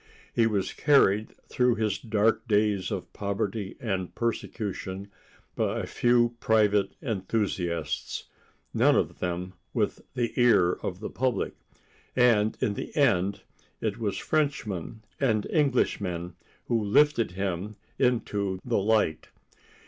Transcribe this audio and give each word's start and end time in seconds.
He 0.33 0.47
was 0.47 0.73
carried 0.73 1.35
through 1.47 1.75
his 1.75 1.99
dark 1.99 2.47
days 2.47 2.89
of 2.89 3.13
poverty 3.13 3.77
and 3.79 4.15
persecution 4.15 5.11
by 5.55 5.79
a 5.79 5.85
few 5.85 6.33
private 6.39 6.95
enthusiasts, 7.03 8.23
none 8.73 8.95
of 8.95 9.19
them 9.19 9.53
with 9.75 10.01
the 10.15 10.33
ear 10.41 10.71
of 10.73 11.01
the 11.01 11.09
public, 11.11 11.53
and 12.15 12.57
in 12.61 12.73
the 12.73 12.95
end 12.97 13.41
it 13.79 13.99
was 13.99 14.17
Frenchmen 14.17 15.03
and 15.19 15.45
Englishmen 15.51 16.33
who 16.65 16.83
lifted 16.83 17.33
him 17.33 17.75
into 17.99 18.57
the 18.65 18.79
light. 18.79 19.27